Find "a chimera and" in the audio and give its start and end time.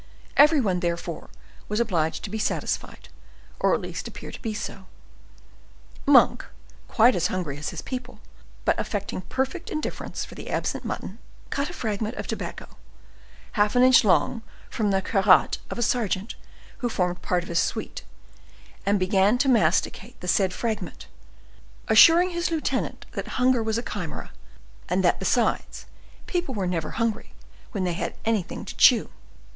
23.77-25.03